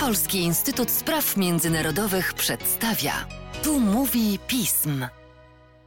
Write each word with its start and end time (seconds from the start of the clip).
Polski 0.00 0.38
Instytut 0.38 0.90
Spraw 0.90 1.36
Międzynarodowych 1.36 2.34
przedstawia. 2.34 3.12
Tu 3.62 3.80
mówi 3.80 4.38
pism. 4.46 5.06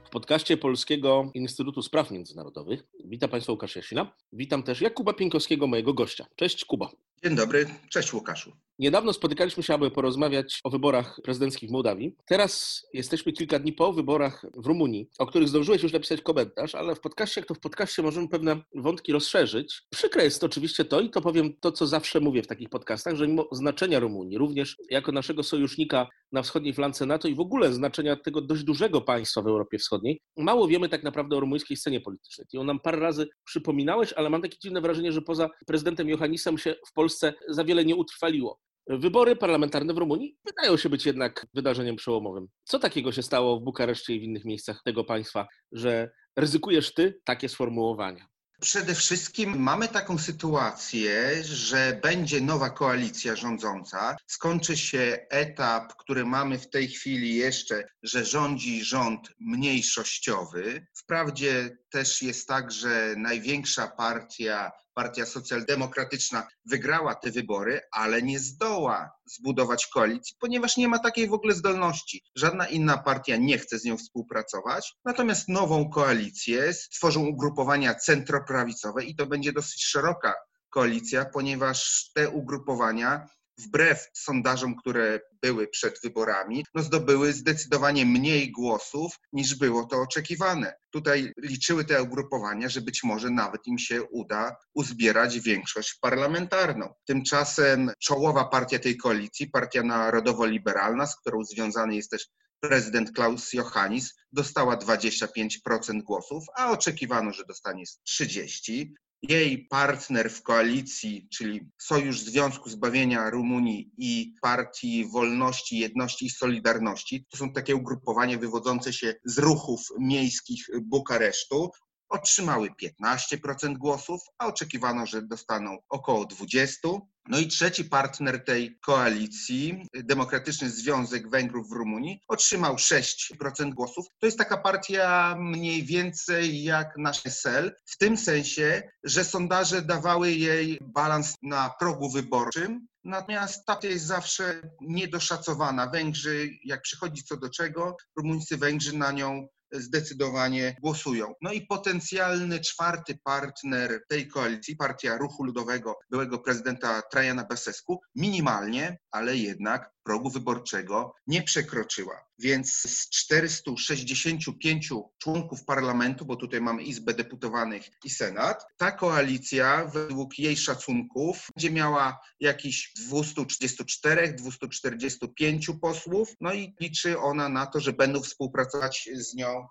W 0.05 0.09
podcaście 0.09 0.57
Polskiego 0.57 1.31
Instytutu 1.33 1.81
Spraw 1.81 2.11
Międzynarodowych 2.11 2.83
witam 3.05 3.29
Państwa 3.29 3.51
Łukasz 3.53 3.75
Jasina. 3.75 4.15
Witam 4.33 4.63
też 4.63 4.81
Jakuba 4.81 5.13
Pienkowskiego, 5.13 5.67
mojego 5.67 5.93
gościa. 5.93 6.25
Cześć 6.35 6.65
Kuba. 6.65 6.89
Dzień 7.23 7.35
dobry, 7.35 7.65
cześć 7.89 8.13
Łukaszu. 8.13 8.51
Niedawno 8.79 9.13
spotykaliśmy 9.13 9.63
się, 9.63 9.73
aby 9.73 9.91
porozmawiać 9.91 10.59
o 10.63 10.69
wyborach 10.69 11.19
prezydenckich 11.23 11.69
w 11.69 11.71
Mołdawii. 11.71 12.15
Teraz 12.25 12.83
jesteśmy 12.93 13.31
kilka 13.31 13.59
dni 13.59 13.73
po 13.73 13.93
wyborach 13.93 14.45
w 14.57 14.65
Rumunii, 14.65 15.09
o 15.19 15.25
których 15.25 15.47
zdążyłeś 15.47 15.83
już 15.83 15.93
napisać 15.93 16.21
komentarz, 16.21 16.75
ale 16.75 16.95
w 16.95 16.99
podcaście, 16.99 17.41
jak 17.41 17.47
to 17.47 17.53
w 17.53 17.59
podcaście 17.59 18.01
możemy 18.01 18.27
pewne 18.27 18.61
wątki 18.75 19.11
rozszerzyć. 19.11 19.81
Przykre 19.89 20.23
jest 20.23 20.43
oczywiście 20.43 20.85
to 20.85 21.01
i 21.01 21.09
to 21.09 21.21
powiem 21.21 21.53
to, 21.61 21.71
co 21.71 21.87
zawsze 21.87 22.19
mówię 22.19 22.43
w 22.43 22.47
takich 22.47 22.69
podcastach, 22.69 23.15
że 23.15 23.27
mimo 23.27 23.47
znaczenia 23.51 23.99
Rumunii, 23.99 24.37
również 24.37 24.77
jako 24.89 25.11
naszego 25.11 25.43
sojusznika 25.43 26.07
na 26.31 26.41
wschodniej 26.41 26.73
flance 26.73 27.05
NATO 27.05 27.27
i 27.27 27.35
w 27.35 27.39
ogóle 27.39 27.73
znaczenia 27.73 28.15
tego 28.15 28.41
dość 28.41 28.63
dużego 28.63 29.01
państwa 29.01 29.41
w 29.41 29.47
Europie 29.47 29.77
Wschodniej, 29.77 30.21
mało 30.37 30.67
wiemy 30.67 30.89
tak 30.89 31.03
naprawdę 31.03 31.35
o 31.35 31.39
rumuńskiej 31.39 31.77
scenie 31.77 32.01
politycznej. 32.01 32.47
Ty 32.51 32.57
ją 32.57 32.63
nam 32.63 32.79
parę 32.79 32.99
razy 32.99 33.27
przypominałeś, 33.45 34.13
ale 34.13 34.29
mam 34.29 34.41
takie 34.41 34.57
dziwne 34.59 34.81
wrażenie, 34.81 35.11
że 35.11 35.21
poza 35.21 35.49
prezydentem 35.67 36.09
Johannisem 36.09 36.57
się 36.57 36.75
w 36.87 36.93
Polsce 36.93 37.33
za 37.49 37.63
wiele 37.63 37.85
nie 37.85 37.95
utrwaliło. 37.95 38.64
Wybory 38.87 39.35
parlamentarne 39.35 39.93
w 39.93 39.97
Rumunii 39.97 40.37
wydają 40.45 40.77
się 40.77 40.89
być 40.89 41.05
jednak 41.05 41.45
wydarzeniem 41.53 41.95
przełomowym. 41.95 42.47
Co 42.63 42.79
takiego 42.79 43.11
się 43.11 43.23
stało 43.23 43.59
w 43.59 43.63
Bukareszcie 43.63 44.15
i 44.15 44.19
w 44.19 44.23
innych 44.23 44.45
miejscach 44.45 44.81
tego 44.85 45.03
państwa, 45.03 45.47
że 45.71 46.11
ryzykujesz 46.35 46.93
ty 46.93 47.19
takie 47.23 47.49
sformułowania? 47.49 48.27
Przede 48.61 48.95
wszystkim 48.95 49.59
mamy 49.59 49.87
taką 49.87 50.17
sytuację, 50.17 51.43
że 51.43 51.99
będzie 52.03 52.41
nowa 52.41 52.69
koalicja 52.69 53.35
rządząca. 53.35 54.15
Skończy 54.27 54.77
się 54.77 55.17
etap, 55.29 55.93
który 55.95 56.25
mamy 56.25 56.59
w 56.59 56.69
tej 56.69 56.87
chwili 56.87 57.35
jeszcze, 57.35 57.83
że 58.03 58.25
rządzi 58.25 58.83
rząd 58.83 59.29
mniejszościowy. 59.39 60.87
Wprawdzie 60.97 61.77
też 61.89 62.21
jest 62.21 62.47
tak, 62.47 62.71
że 62.71 63.15
największa 63.17 63.87
partia 63.87 64.71
Partia 64.95 65.25
Socjaldemokratyczna 65.25 66.47
wygrała 66.65 67.15
te 67.15 67.31
wybory, 67.31 67.81
ale 67.91 68.21
nie 68.21 68.39
zdoła 68.39 69.11
zbudować 69.25 69.87
koalicji, 69.87 70.35
ponieważ 70.39 70.77
nie 70.77 70.87
ma 70.87 70.99
takiej 70.99 71.27
w 71.27 71.33
ogóle 71.33 71.53
zdolności. 71.53 72.23
Żadna 72.35 72.67
inna 72.67 72.97
partia 72.97 73.37
nie 73.37 73.57
chce 73.57 73.79
z 73.79 73.83
nią 73.83 73.97
współpracować. 73.97 74.93
Natomiast 75.05 75.49
nową 75.49 75.89
koalicję 75.89 76.73
stworzą 76.73 77.25
ugrupowania 77.25 77.95
centroprawicowe 77.95 79.03
i 79.03 79.15
to 79.15 79.25
będzie 79.25 79.53
dosyć 79.53 79.85
szeroka 79.85 80.33
koalicja, 80.69 81.25
ponieważ 81.25 82.09
te 82.13 82.29
ugrupowania 82.29 83.27
wbrew 83.57 84.09
sondażom, 84.13 84.75
które 84.75 85.19
były 85.41 85.67
przed 85.67 86.01
wyborami, 86.03 86.65
no 86.75 86.83
zdobyły 86.83 87.33
zdecydowanie 87.33 88.05
mniej 88.05 88.51
głosów 88.51 89.19
niż 89.33 89.55
było 89.55 89.85
to 89.85 90.01
oczekiwane. 90.01 90.73
Tutaj 90.89 91.33
liczyły 91.37 91.85
te 91.85 92.03
ugrupowania, 92.03 92.69
że 92.69 92.81
być 92.81 93.03
może 93.03 93.29
nawet 93.29 93.67
im 93.67 93.79
się 93.79 94.03
uda 94.03 94.55
uzbierać 94.73 95.39
większość 95.39 95.97
parlamentarną. 96.01 96.93
Tymczasem 97.05 97.91
czołowa 97.99 98.45
partia 98.45 98.79
tej 98.79 98.97
koalicji, 98.97 99.49
Partia 99.49 99.83
Narodowo-Liberalna, 99.83 101.07
z 101.07 101.15
którą 101.15 101.43
związany 101.43 101.95
jest 101.95 102.11
też 102.11 102.27
prezydent 102.59 103.11
Klaus 103.11 103.53
Johannis 103.53 104.13
dostała 104.31 104.77
25% 104.77 106.01
głosów, 106.03 106.43
a 106.55 106.71
oczekiwano, 106.71 107.33
że 107.33 107.45
dostanie 107.45 107.83
30% 108.09 108.85
jej 109.21 109.67
partner 109.67 110.31
w 110.31 110.41
koalicji, 110.41 111.27
czyli 111.31 111.69
Sojusz 111.77 112.19
Związku 112.19 112.69
Zbawienia 112.69 113.29
Rumunii 113.29 113.91
i 113.97 114.33
Partii 114.41 115.05
Wolności, 115.05 115.77
Jedności 115.77 116.25
i 116.25 116.29
Solidarności, 116.29 117.25
to 117.29 117.37
są 117.37 117.53
takie 117.53 117.75
ugrupowania 117.75 118.37
wywodzące 118.37 118.93
się 118.93 119.15
z 119.25 119.37
ruchów 119.37 119.81
miejskich 119.99 120.65
Bukaresztu, 120.81 121.71
otrzymały 122.09 122.69
15% 123.03 123.77
głosów, 123.77 124.21
a 124.37 124.47
oczekiwano, 124.47 125.05
że 125.05 125.21
dostaną 125.21 125.77
około 125.89 126.25
20%. 126.25 126.99
No 127.27 127.39
i 127.39 127.47
trzeci 127.47 127.85
partner 127.85 128.43
tej 128.43 128.79
koalicji, 128.79 129.87
Demokratyczny 129.93 130.69
Związek 130.69 131.29
Węgrów 131.29 131.69
w 131.69 131.71
Rumunii, 131.71 132.19
otrzymał 132.27 132.75
6% 132.75 133.73
głosów. 133.73 134.05
To 134.19 134.27
jest 134.27 134.37
taka 134.37 134.57
partia 134.57 135.35
mniej 135.39 135.83
więcej 135.83 136.63
jak 136.63 136.97
nasz 136.97 137.25
SL, 137.25 137.75
w 137.85 137.97
tym 137.97 138.17
sensie, 138.17 138.89
że 139.03 139.23
sondaże 139.23 139.81
dawały 139.81 140.31
jej 140.31 140.79
balans 140.81 141.35
na 141.43 141.73
progu 141.79 142.09
wyborczym, 142.09 142.87
Natomiast 143.05 143.65
ta 143.65 143.79
jest 143.83 144.05
zawsze 144.05 144.61
niedoszacowana. 144.81 145.87
Węgrzy, 145.87 146.49
jak 146.63 146.81
przychodzi 146.81 147.23
co 147.23 147.37
do 147.37 147.49
czego, 147.49 147.97
rumuńscy 148.17 148.57
Węgrzy 148.57 148.97
na 148.97 149.11
nią 149.11 149.47
zdecydowanie 149.81 150.75
głosują. 150.81 151.33
No 151.41 151.51
i 151.51 151.61
potencjalny 151.61 152.59
czwarty 152.59 153.17
partner 153.23 153.99
tej 154.09 154.27
koalicji, 154.27 154.75
Partia 154.75 155.17
Ruchu 155.17 155.43
Ludowego 155.43 155.95
byłego 156.09 156.39
prezydenta 156.39 157.01
Trajana 157.01 157.43
Besesku, 157.43 158.01
minimalnie, 158.15 158.97
ale 159.11 159.37
jednak 159.37 159.91
progu 160.03 160.29
wyborczego 160.29 161.13
nie 161.27 161.43
przekroczyła. 161.43 162.25
Więc 162.39 162.73
z 162.73 163.09
465 163.09 164.89
członków 165.17 165.65
parlamentu, 165.65 166.25
bo 166.25 166.35
tutaj 166.35 166.61
mamy 166.61 166.83
Izbę 166.83 167.13
Deputowanych 167.13 167.89
i 168.03 168.09
Senat, 168.09 168.65
ta 168.77 168.91
koalicja 168.91 169.85
według 169.85 170.39
jej 170.39 170.57
szacunków 170.57 171.47
będzie 171.55 171.71
miała 171.71 172.19
jakiś 172.39 172.93
234-245 173.11 175.79
posłów, 175.81 176.33
no 176.41 176.53
i 176.53 176.75
liczy 176.79 177.19
ona 177.19 177.49
na 177.49 177.65
to, 177.65 177.79
że 177.79 177.93
będą 177.93 178.21
współpracować 178.21 179.09
z 179.13 179.33
nią 179.33 179.67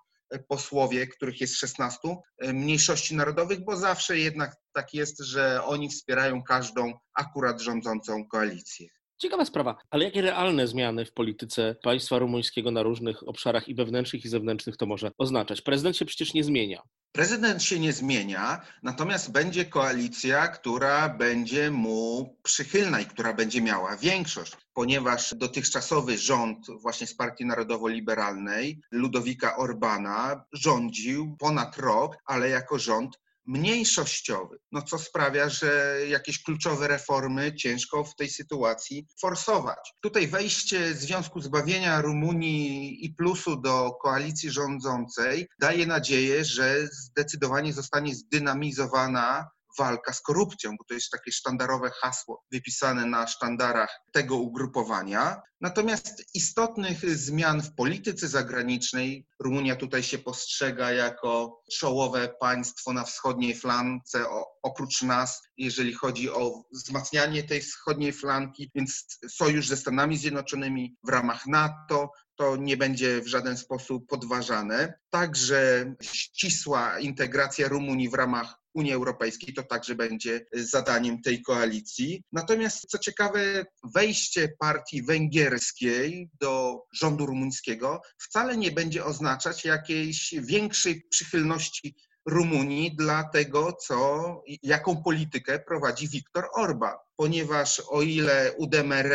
posłowie, 0.47 1.07
których 1.07 1.41
jest 1.41 1.55
16, 1.55 1.99
mniejszości 2.41 3.15
narodowych, 3.15 3.63
bo 3.63 3.77
zawsze 3.77 4.17
jednak 4.17 4.55
tak 4.73 4.93
jest, 4.93 5.19
że 5.19 5.63
oni 5.63 5.89
wspierają 5.89 6.43
każdą 6.43 6.93
akurat 7.13 7.61
rządzącą 7.61 8.27
koalicję. 8.27 8.87
Ciekawa 9.17 9.45
sprawa, 9.45 9.75
ale 9.89 10.05
jakie 10.05 10.21
realne 10.21 10.67
zmiany 10.67 11.05
w 11.05 11.13
polityce 11.13 11.75
państwa 11.83 12.19
rumuńskiego 12.19 12.71
na 12.71 12.83
różnych 12.83 13.27
obszarach 13.27 13.67
i 13.67 13.75
wewnętrznych, 13.75 14.25
i 14.25 14.29
zewnętrznych 14.29 14.77
to 14.77 14.85
może 14.85 15.11
oznaczać? 15.17 15.61
Prezydent 15.61 15.97
się 15.97 16.05
przecież 16.05 16.33
nie 16.33 16.43
zmienia. 16.43 16.81
Prezydent 17.11 17.63
się 17.63 17.79
nie 17.79 17.93
zmienia, 17.93 18.61
natomiast 18.83 19.31
będzie 19.31 19.65
koalicja, 19.65 20.47
która 20.47 21.09
będzie 21.09 21.71
mu 21.71 22.35
przychylna 22.43 23.01
i 23.01 23.05
która 23.05 23.33
będzie 23.33 23.61
miała 23.61 23.97
większość, 23.97 24.53
ponieważ 24.73 25.35
dotychczasowy 25.35 26.17
rząd 26.17 26.67
właśnie 26.81 27.07
z 27.07 27.15
Partii 27.15 27.45
Narodowo-Liberalnej 27.45 28.79
Ludowika 28.91 29.57
Orbana 29.57 30.45
rządził 30.53 31.37
ponad 31.39 31.77
rok, 31.77 32.17
ale 32.25 32.49
jako 32.49 32.79
rząd 32.79 33.19
mniejszościowy, 33.45 34.57
no 34.71 34.81
co 34.81 34.99
sprawia, 34.99 35.49
że 35.49 35.97
jakieś 36.09 36.43
kluczowe 36.43 36.87
reformy 36.87 37.55
ciężko 37.55 38.03
w 38.03 38.15
tej 38.15 38.29
sytuacji 38.29 39.07
forsować. 39.21 39.93
Tutaj 40.01 40.27
wejście 40.27 40.93
Związku 40.93 41.41
Zbawienia 41.41 42.01
Rumunii 42.01 43.05
i 43.05 43.13
Plusu 43.13 43.61
do 43.61 43.91
koalicji 44.01 44.51
rządzącej 44.51 45.47
daje 45.59 45.85
nadzieję, 45.85 46.45
że 46.45 46.87
zdecydowanie 46.87 47.73
zostanie 47.73 48.15
zdynamizowana 48.15 49.49
walka 49.77 50.13
z 50.13 50.21
korupcją, 50.21 50.71
bo 50.77 50.83
to 50.83 50.93
jest 50.93 51.11
takie 51.11 51.31
sztandarowe 51.31 51.91
hasło 52.01 52.43
wypisane 52.51 53.05
na 53.05 53.27
sztandarach 53.27 53.99
tego 54.13 54.35
ugrupowania. 54.35 55.41
Natomiast 55.61 56.23
istotnych 56.33 57.17
zmian 57.17 57.61
w 57.61 57.75
polityce 57.75 58.27
zagranicznej 58.27 59.27
Rumunia 59.39 59.75
tutaj 59.75 60.03
się 60.03 60.17
postrzega 60.17 60.91
jako 60.91 61.61
czołowe 61.71 62.35
państwo 62.39 62.93
na 62.93 63.03
wschodniej 63.03 63.55
flance, 63.55 64.25
oprócz 64.63 65.01
nas, 65.01 65.41
jeżeli 65.57 65.93
chodzi 65.93 66.29
o 66.29 66.63
wzmacnianie 66.73 67.43
tej 67.43 67.61
wschodniej 67.61 68.13
flanki, 68.13 68.71
więc 68.75 69.05
sojusz 69.29 69.67
ze 69.67 69.77
Stanami 69.77 70.17
Zjednoczonymi 70.17 70.95
w 71.03 71.09
ramach 71.09 71.47
NATO, 71.47 72.11
to 72.35 72.55
nie 72.55 72.77
będzie 72.77 73.21
w 73.21 73.27
żaden 73.27 73.57
sposób 73.57 74.07
podważane. 74.07 74.99
Także 75.09 75.93
ścisła 76.01 76.99
integracja 76.99 77.67
Rumunii 77.67 78.09
w 78.09 78.13
ramach 78.13 78.55
Unii 78.75 78.93
Europejskiej, 78.93 79.53
to 79.53 79.63
także 79.63 79.95
będzie 79.95 80.45
zadaniem 80.53 81.21
tej 81.21 81.41
koalicji. 81.41 82.23
Natomiast 82.31 82.85
co 82.89 82.97
ciekawe, 82.97 83.65
wejście 83.93 84.49
partii 84.59 85.03
węgierskiej 85.03 86.29
do 86.41 86.81
rządu 86.93 87.25
rumuńskiego 87.25 88.01
wcale 88.17 88.57
nie 88.57 88.71
będzie 88.71 89.05
oznaczać 89.05 89.65
jakiejś 89.65 90.35
większej 90.37 91.03
przychylności 91.09 91.95
Rumunii 92.25 92.95
dla 92.95 93.23
tego, 93.23 93.73
co, 93.73 94.41
jaką 94.63 95.03
politykę 95.03 95.59
prowadzi 95.59 96.09
Viktor 96.09 96.45
Orban. 96.55 96.95
Ponieważ 97.15 97.81
o 97.89 98.01
ile 98.01 98.53
UDMR 98.57 99.09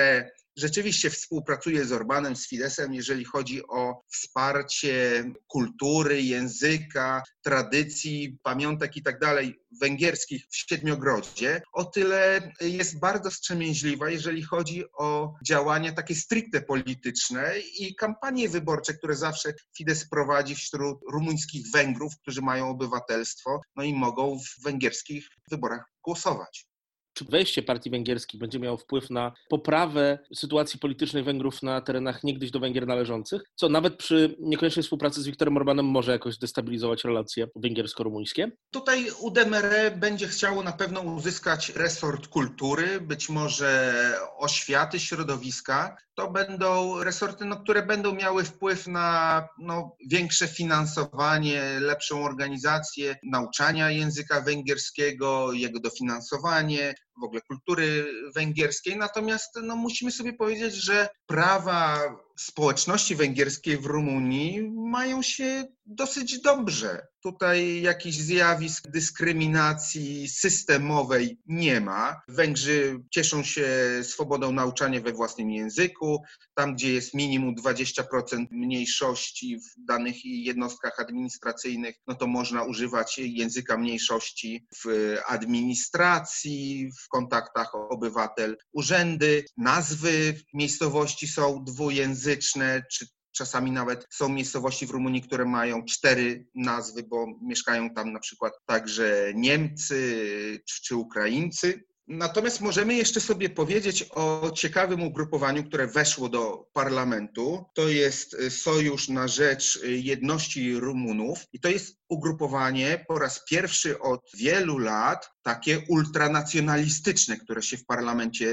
rzeczywiście 0.60 1.10
współpracuje 1.10 1.84
z 1.84 1.92
Orbanem, 1.92 2.36
z 2.36 2.48
Fidesem, 2.48 2.94
jeżeli 2.94 3.24
chodzi 3.24 3.66
o 3.66 4.02
wsparcie 4.12 5.24
kultury, 5.46 6.22
języka, 6.22 7.22
tradycji, 7.42 8.38
pamiątek 8.42 8.96
i 8.96 9.02
tak 9.02 9.18
dalej 9.18 9.60
węgierskich 9.80 10.46
w 10.50 10.56
Siedmiogrodzie, 10.56 11.62
o 11.72 11.84
tyle 11.84 12.52
jest 12.60 12.98
bardzo 12.98 13.30
wstrzemięźliwa, 13.30 14.10
jeżeli 14.10 14.42
chodzi 14.42 14.84
o 14.98 15.34
działania 15.46 15.92
takie 15.92 16.14
stricte 16.14 16.62
polityczne 16.62 17.54
i 17.78 17.94
kampanie 17.94 18.48
wyborcze, 18.48 18.94
które 18.94 19.16
zawsze 19.16 19.54
Fidesz 19.76 20.08
prowadzi 20.10 20.54
wśród 20.54 20.98
rumuńskich 21.12 21.70
Węgrów, 21.72 22.12
którzy 22.22 22.42
mają 22.42 22.68
obywatelstwo, 22.68 23.60
no 23.76 23.82
i 23.82 23.94
mogą 23.94 24.38
w 24.38 24.62
węgierskich 24.62 25.28
wyborach 25.50 25.84
głosować 26.04 26.69
czy 27.14 27.24
wejście 27.24 27.62
partii 27.62 27.90
węgierskiej 27.90 28.40
będzie 28.40 28.58
miało 28.58 28.76
wpływ 28.76 29.10
na 29.10 29.32
poprawę 29.48 30.18
sytuacji 30.34 30.78
politycznej 30.78 31.22
Węgrów 31.22 31.62
na 31.62 31.80
terenach 31.80 32.24
niegdyś 32.24 32.50
do 32.50 32.60
Węgier 32.60 32.86
należących, 32.86 33.42
co 33.54 33.68
nawet 33.68 33.96
przy 33.96 34.36
niekoniecznej 34.40 34.82
współpracy 34.82 35.22
z 35.22 35.26
Wiktorem 35.26 35.56
Orbanem 35.56 35.86
może 35.86 36.12
jakoś 36.12 36.38
destabilizować 36.38 37.04
relacje 37.04 37.46
węgiersko-rumuńskie? 37.56 38.50
Tutaj 38.70 39.06
UDMR 39.20 39.64
będzie 39.96 40.28
chciało 40.28 40.62
na 40.62 40.72
pewno 40.72 41.00
uzyskać 41.00 41.68
resort 41.68 42.28
kultury, 42.28 43.00
być 43.00 43.28
może 43.28 43.94
oświaty, 44.38 45.00
środowiska. 45.00 45.96
To 46.14 46.30
będą 46.30 47.02
resorty, 47.04 47.44
no, 47.44 47.56
które 47.56 47.82
będą 47.82 48.14
miały 48.14 48.44
wpływ 48.44 48.86
na 48.86 49.48
no, 49.58 49.96
większe 50.10 50.48
finansowanie, 50.48 51.62
lepszą 51.80 52.24
organizację 52.24 53.16
nauczania 53.22 53.90
języka 53.90 54.40
węgierskiego, 54.40 55.52
jego 55.52 55.80
dofinansowanie, 55.80 56.94
w 57.20 57.24
ogóle 57.24 57.40
kultury 57.40 58.12
węgierskiej. 58.34 58.96
Natomiast 58.96 59.58
no, 59.62 59.76
musimy 59.76 60.10
sobie 60.10 60.32
powiedzieć, 60.32 60.74
że 60.74 61.08
prawa 61.26 61.98
społeczności 62.38 63.16
węgierskiej 63.16 63.76
w 63.76 63.86
Rumunii 63.86 64.70
mają 64.70 65.22
się 65.22 65.64
dosyć 65.90 66.40
dobrze. 66.40 67.06
Tutaj 67.22 67.82
jakichś 67.82 68.16
zjawisk 68.16 68.88
dyskryminacji 68.88 70.28
systemowej 70.28 71.38
nie 71.46 71.80
ma. 71.80 72.20
Węgrzy 72.28 72.98
cieszą 73.10 73.42
się 73.42 73.68
swobodą 74.02 74.52
nauczania 74.52 75.00
we 75.00 75.12
własnym 75.12 75.50
języku. 75.50 76.22
Tam, 76.54 76.74
gdzie 76.74 76.92
jest 76.92 77.14
minimum 77.14 77.54
20% 77.54 78.46
mniejszości 78.50 79.58
w 79.58 79.84
danych 79.84 80.24
jednostkach 80.24 81.00
administracyjnych, 81.00 81.96
no 82.06 82.14
to 82.14 82.26
można 82.26 82.62
używać 82.62 83.18
języka 83.18 83.78
mniejszości 83.78 84.66
w 84.84 85.16
administracji, 85.26 86.90
w 87.04 87.08
kontaktach 87.08 87.74
obywatel, 87.74 88.56
urzędy. 88.72 89.44
Nazwy 89.56 90.34
miejscowości 90.54 91.28
są 91.28 91.64
dwujęzyczne, 91.64 92.82
czy 92.92 93.06
Czasami 93.32 93.70
nawet 93.70 94.06
są 94.10 94.28
miejscowości 94.28 94.86
w 94.86 94.90
Rumunii, 94.90 95.22
które 95.22 95.44
mają 95.44 95.84
cztery 95.84 96.46
nazwy, 96.54 97.02
bo 97.02 97.26
mieszkają 97.42 97.90
tam 97.90 98.12
na 98.12 98.20
przykład 98.20 98.52
także 98.66 99.32
Niemcy 99.34 100.60
czy 100.84 100.96
Ukraińcy. 100.96 101.84
Natomiast 102.08 102.60
możemy 102.60 102.94
jeszcze 102.94 103.20
sobie 103.20 103.50
powiedzieć 103.50 104.06
o 104.10 104.50
ciekawym 104.54 105.02
ugrupowaniu, 105.02 105.64
które 105.64 105.86
weszło 105.86 106.28
do 106.28 106.66
parlamentu. 106.72 107.64
To 107.74 107.88
jest 107.88 108.36
Sojusz 108.50 109.08
na 109.08 109.28
Rzecz 109.28 109.80
Jedności 109.84 110.74
Rumunów 110.74 111.38
i 111.52 111.60
to 111.60 111.68
jest 111.68 111.96
ugrupowanie 112.08 113.04
po 113.08 113.18
raz 113.18 113.44
pierwszy 113.44 114.00
od 114.00 114.20
wielu 114.34 114.78
lat 114.78 115.30
takie 115.42 115.82
ultranacjonalistyczne, 115.88 117.36
które 117.36 117.62
się 117.62 117.76
w 117.76 117.86
parlamencie 117.86 118.46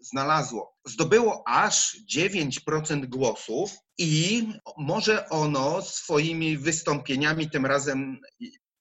znalazło. 0.00 0.76
Zdobyło 0.86 1.42
aż 1.48 1.96
9% 2.16 3.06
głosów 3.06 3.70
i 3.98 4.48
może 4.76 5.28
ono 5.28 5.82
swoimi 5.82 6.58
wystąpieniami, 6.58 7.50
tym 7.50 7.66
razem 7.66 8.20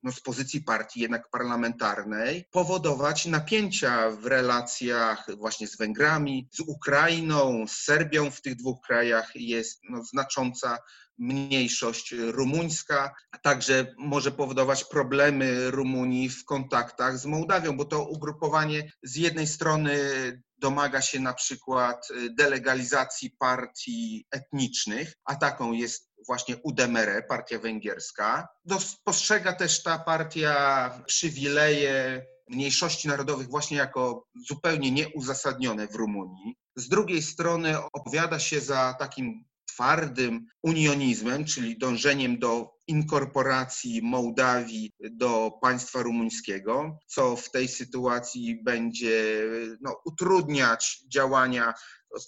no, 0.03 0.11
z 0.11 0.21
pozycji 0.21 0.61
partii 0.63 0.99
jednak 0.99 1.29
parlamentarnej, 1.29 2.45
powodować 2.51 3.25
napięcia 3.25 4.11
w 4.11 4.25
relacjach 4.25 5.27
właśnie 5.37 5.67
z 5.67 5.77
Węgrami, 5.77 6.49
z 6.51 6.59
Ukrainą, 6.59 7.67
z 7.67 7.71
Serbią. 7.71 8.31
W 8.31 8.41
tych 8.41 8.55
dwóch 8.55 8.81
krajach 8.87 9.31
jest 9.35 9.79
no, 9.89 10.03
znacząca 10.03 10.77
mniejszość 11.17 12.11
rumuńska, 12.11 13.13
a 13.31 13.37
także 13.37 13.93
może 13.97 14.31
powodować 14.31 14.83
problemy 14.83 15.71
Rumunii 15.71 16.29
w 16.29 16.45
kontaktach 16.45 17.17
z 17.17 17.25
Mołdawią, 17.25 17.77
bo 17.77 17.85
to 17.85 18.03
ugrupowanie 18.03 18.91
z 19.03 19.15
jednej 19.15 19.47
strony 19.47 19.97
domaga 20.57 21.01
się 21.01 21.19
na 21.19 21.33
przykład 21.33 22.07
delegalizacji 22.37 23.35
partii 23.39 24.25
etnicznych, 24.31 25.13
a 25.25 25.35
taką 25.35 25.71
jest 25.71 26.09
właśnie 26.27 26.57
UDMR, 26.63 27.25
partia 27.29 27.59
węgierska. 27.59 28.47
Postrzega 29.03 29.53
też 29.53 29.83
ta 29.83 29.99
partia 29.99 31.03
przywileje 31.05 32.25
mniejszości 32.49 33.07
narodowych 33.07 33.49
właśnie 33.49 33.77
jako 33.77 34.27
zupełnie 34.47 34.91
nieuzasadnione 34.91 35.87
w 35.87 35.95
Rumunii. 35.95 36.55
Z 36.75 36.89
drugiej 36.89 37.21
strony 37.21 37.83
opowiada 37.93 38.39
się 38.39 38.61
za 38.61 38.95
takim 38.99 39.45
twardym 39.75 40.45
unionizmem, 40.63 41.45
czyli 41.45 41.77
dążeniem 41.77 42.39
do 42.39 42.75
inkorporacji 42.87 44.01
Mołdawii 44.03 44.93
do 45.11 45.51
państwa 45.61 46.01
rumuńskiego, 46.01 46.99
co 47.07 47.35
w 47.35 47.51
tej 47.51 47.67
sytuacji 47.67 48.63
będzie 48.63 49.43
no, 49.81 49.95
utrudniać 50.05 51.03
działania 51.07 51.73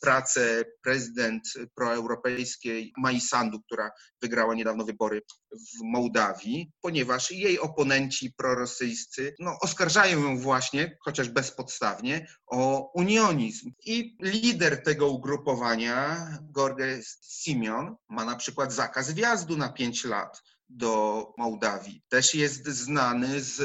pracę 0.01 0.63
prezydent 0.81 1.43
proeuropejskiej 1.75 2.93
Mai 2.97 3.21
Sandu, 3.21 3.61
która 3.61 3.91
wygrała 4.21 4.55
niedawno 4.55 4.85
wybory 4.85 5.21
w 5.51 5.83
Mołdawii, 5.83 6.71
ponieważ 6.81 7.31
jej 7.31 7.59
oponenci 7.59 8.33
prorosyjscy 8.37 9.35
no, 9.39 9.57
oskarżają 9.61 10.23
ją 10.23 10.39
właśnie, 10.39 10.97
chociaż 11.05 11.29
bezpodstawnie, 11.29 12.27
o 12.47 12.91
unionizm. 12.93 13.71
I 13.85 14.17
lider 14.21 14.83
tego 14.83 15.07
ugrupowania, 15.07 16.27
Gorge 16.41 17.01
Simeon, 17.21 17.95
ma 18.09 18.25
na 18.25 18.35
przykład 18.35 18.73
zakaz 18.73 19.11
wjazdu 19.11 19.57
na 19.57 19.69
pięć 19.69 20.05
lat 20.05 20.41
do 20.69 21.33
Mołdawii. 21.37 22.03
Też 22.09 22.35
jest 22.35 22.67
znany 22.67 23.41
z 23.41 23.61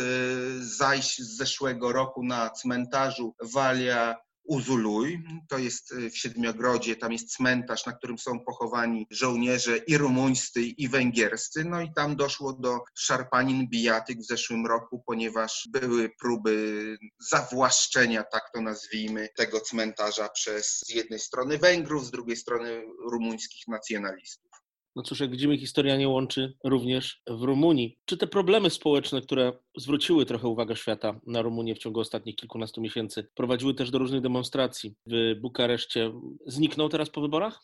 zajść 0.76 1.22
z 1.22 1.36
zeszłego 1.36 1.92
roku 1.92 2.24
na 2.24 2.50
cmentarzu 2.50 3.34
Walia 3.42 4.16
Uzuluj, 4.44 5.22
to 5.48 5.58
jest 5.58 5.92
y, 5.92 6.10
w 6.10 6.18
Siedmiogrodzie, 6.18 6.96
tam 6.96 7.12
jest 7.12 7.36
cmentarz, 7.36 7.86
na 7.86 7.92
którym 7.92 8.18
są 8.18 8.40
pochowani 8.40 9.06
żołnierze 9.10 9.76
i 9.76 9.98
rumuńscy, 9.98 10.62
i 10.62 10.88
węgierscy. 10.88 11.64
No 11.64 11.80
i 11.80 11.92
tam 11.96 12.16
doszło 12.16 12.52
do 12.52 12.80
szarpanin 12.98 13.68
bijatyk 13.68 14.18
w 14.18 14.26
zeszłym 14.26 14.66
roku, 14.66 15.02
ponieważ 15.06 15.68
były 15.70 16.10
próby 16.20 16.96
zawłaszczenia, 17.30 18.24
tak 18.24 18.50
to 18.54 18.60
nazwijmy, 18.60 19.28
tego 19.36 19.60
cmentarza 19.60 20.28
przez 20.28 20.66
z 20.86 20.94
jednej 20.94 21.18
strony 21.18 21.58
Węgrów, 21.58 22.06
z 22.06 22.10
drugiej 22.10 22.36
strony 22.36 22.84
rumuńskich 23.10 23.68
nacjonalistów. 23.68 24.51
No 24.96 25.02
cóż, 25.02 25.20
jak 25.20 25.30
widzimy, 25.30 25.58
historia 25.58 25.96
nie 25.96 26.08
łączy 26.08 26.56
również 26.64 27.22
w 27.26 27.42
Rumunii. 27.42 27.98
Czy 28.04 28.16
te 28.16 28.26
problemy 28.26 28.70
społeczne, 28.70 29.22
które 29.22 29.52
zwróciły 29.76 30.26
trochę 30.26 30.48
uwagę 30.48 30.76
świata 30.76 31.20
na 31.26 31.42
Rumunię 31.42 31.74
w 31.74 31.78
ciągu 31.78 32.00
ostatnich 32.00 32.36
kilkunastu 32.36 32.80
miesięcy, 32.80 33.28
prowadziły 33.34 33.74
też 33.74 33.90
do 33.90 33.98
różnych 33.98 34.20
demonstracji 34.20 34.94
w 35.06 35.40
Bukareszcie, 35.40 36.12
znikną 36.46 36.88
teraz 36.88 37.10
po 37.10 37.20
wyborach? 37.20 37.60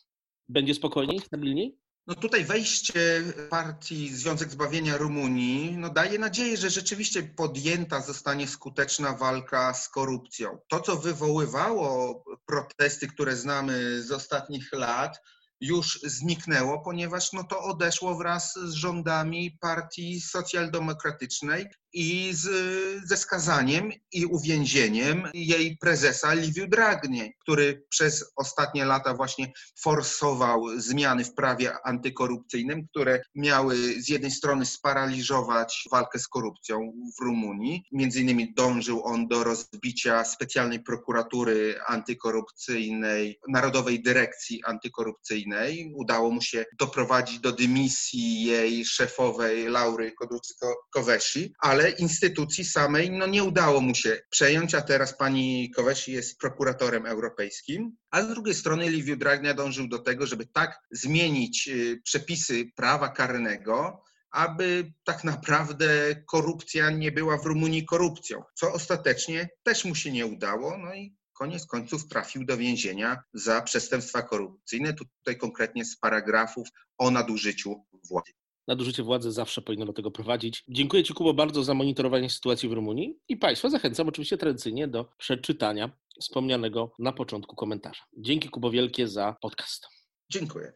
Będzie 0.49 0.75
spokojniej, 0.75 1.21
stabilniej? 1.21 1.79
No 2.07 2.15
tutaj 2.15 2.45
wejście 2.45 3.23
partii 3.51 4.09
Związek 4.09 4.51
Zbawienia 4.51 4.97
Rumunii 4.97 5.77
no 5.77 5.91
daje 5.91 6.19
nadzieję, 6.19 6.57
że 6.57 6.71
rzeczywiście 6.71 7.23
podjęta 7.23 8.01
zostanie 8.01 8.47
skuteczna 8.47 9.13
walka 9.13 9.75
z 9.75 9.89
korupcją. 9.89 10.59
To, 10.69 10.81
co 10.81 10.97
wywoływało 10.97 12.25
protesty, 12.47 13.09
które 13.09 13.37
znamy 13.37 14.03
z 14.03 14.13
ostatnich 14.13 14.73
lat, 14.73 15.23
już 15.61 16.01
zniknęło, 16.05 16.81
ponieważ 16.81 17.33
no 17.33 17.45
to 17.45 17.61
odeszło 17.63 18.15
wraz 18.15 18.55
z 18.55 18.73
rządami 18.73 19.59
partii 19.61 20.21
socjaldemokratycznej 20.21 21.67
i 21.93 22.31
z, 22.33 22.49
ze 23.09 23.17
skazaniem 23.17 23.93
i 24.13 24.27
uwięzieniem 24.27 25.29
jej 25.35 25.77
prezesa 25.77 26.35
Liviu 26.35 26.69
Dragnie, 26.69 27.33
który 27.41 27.85
przez 27.89 28.33
ostatnie 28.37 28.85
lata 28.85 29.15
właśnie 29.15 29.53
forsował 29.81 30.81
zmiany 30.81 31.25
w 31.25 31.35
prawie 31.35 31.73
antykorupcyjnym, 31.85 32.87
które 32.89 33.21
miały 33.35 33.77
z 34.03 34.09
jednej 34.09 34.31
strony 34.31 34.67
sparaliżować 34.67 35.85
walkę 35.91 36.19
z 36.19 36.29
korupcją 36.29 36.93
w 37.19 37.23
Rumunii. 37.23 37.83
Między 37.93 38.21
innymi 38.21 38.55
dążył 38.55 39.05
on 39.05 39.29
do 39.29 39.45
rozbicia 39.45 40.25
specjalnej 40.25 40.83
prokuratury 40.83 41.81
antykorupcyjnej, 41.87 43.39
Narodowej 43.49 44.03
Dyrekcji 44.03 44.65
Antykorupcyjnej. 44.65 45.93
Udało 45.95 46.31
mu 46.31 46.43
się 46.43 46.65
doprowadzić 46.79 47.41
do 47.41 47.53
dymisji 47.53 48.45
jej 48.45 48.85
szefowej 48.85 49.69
Laury 49.69 50.13
Kodrucy-Kowesi, 50.23 51.51
ale 51.59 51.78
ale 51.79 51.91
instytucji 51.91 52.65
samej 52.65 53.11
no, 53.11 53.27
nie 53.27 53.45
udało 53.45 53.81
mu 53.81 53.95
się 53.95 54.21
przejąć, 54.31 54.75
a 54.75 54.83
teraz 54.83 55.17
pani 55.17 55.71
Kowesi 55.71 56.13
jest 56.13 56.39
prokuratorem 56.39 57.07
europejskim. 57.07 57.97
A 58.11 58.23
z 58.23 58.29
drugiej 58.29 58.55
strony 58.55 58.91
Liviu 58.91 59.17
Dragnia 59.17 59.55
dążył 59.55 59.89
do 59.89 59.99
tego, 59.99 60.27
żeby 60.27 60.47
tak 60.47 60.81
zmienić 60.91 61.69
y, 61.69 62.01
przepisy 62.05 62.65
prawa 62.77 63.09
karnego, 63.09 64.03
aby 64.31 64.93
tak 65.05 65.25
naprawdę 65.25 65.89
korupcja 66.27 66.91
nie 66.91 67.13
była 67.13 67.39
w 67.39 67.47
Rumunii 67.47 67.85
korupcją, 67.85 68.43
co 68.55 68.73
ostatecznie 68.73 69.49
też 69.63 69.85
mu 69.85 69.95
się 69.95 70.13
nie 70.13 70.27
udało. 70.27 70.79
No 70.79 70.95
i 70.95 71.17
koniec 71.33 71.67
końców 71.67 72.09
trafił 72.09 72.45
do 72.45 72.57
więzienia 72.57 73.23
za 73.35 73.63
przestępstwa 73.63 74.23
korupcyjne, 74.23 74.95
tutaj 74.95 75.37
konkretnie 75.37 75.85
z 75.85 75.97
paragrafów 75.97 76.69
o 76.99 77.11
nadużyciu 77.11 77.85
władzy. 78.11 78.38
Nadużycie 78.69 79.03
władzy 79.03 79.33
zawsze 79.33 79.63
powinno 79.63 79.87
do 79.87 79.93
tego 79.93 80.11
prowadzić. 80.11 80.65
Dziękuję 80.69 81.05
Ci, 81.05 81.15
Kubo, 81.15 81.35
bardzo 81.35 81.65
za 81.65 81.75
monitorowanie 81.75 82.31
sytuacji 82.31 82.69
w 82.69 82.73
Rumunii 82.73 83.19
i 83.29 83.37
Państwa 83.37 83.71
zachęcam 83.71 84.09
oczywiście 84.09 84.37
tradycyjnie 84.37 84.89
do 84.89 85.05
przeczytania 85.19 85.91
wspomnianego 86.21 86.93
na 86.99 87.13
początku 87.13 87.57
komentarza. 87.57 88.03
Dzięki, 88.17 88.49
Kubo, 88.49 88.71
wielkie 88.71 89.09
za 89.09 89.37
podcast. 89.41 89.87
Dziękuję. 90.33 90.73